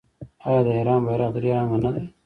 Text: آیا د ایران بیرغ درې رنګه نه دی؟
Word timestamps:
آیا 0.47 0.61
د 0.65 0.67
ایران 0.77 1.01
بیرغ 1.07 1.29
درې 1.35 1.49
رنګه 1.57 1.77
نه 1.83 1.89
دی؟ 1.95 2.03